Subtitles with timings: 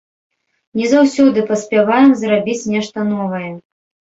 [0.79, 3.49] Не заўсёды паспяваем зрабіць нешта новае.